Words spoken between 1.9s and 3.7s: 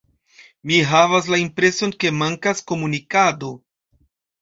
ke mankas komunikado.